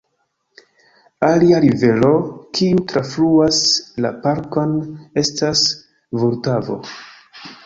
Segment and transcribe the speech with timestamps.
[1.27, 2.09] Alia rivero,
[2.59, 3.61] kiu trafluas
[4.07, 4.75] la parkon,
[5.25, 5.63] estas
[6.25, 6.81] Vultavo.